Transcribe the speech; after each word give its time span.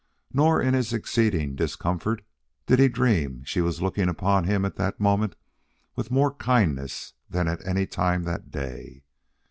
Nor 0.33 0.59
in 0.59 0.73
his 0.73 0.93
exceeding 0.93 1.55
discomfort 1.55 2.23
did 2.65 2.79
he 2.79 2.87
dream 2.87 3.41
that 3.41 3.47
she 3.47 3.61
was 3.61 3.83
looking 3.83 4.09
upon 4.09 4.45
him 4.45 4.65
at 4.65 4.75
that 4.77 4.99
moment 4.99 5.35
with 5.95 6.09
more 6.09 6.33
kindness 6.33 7.13
than 7.29 7.47
at 7.47 7.63
any 7.67 7.85
time 7.85 8.23
that 8.23 8.49
day. 8.49 9.03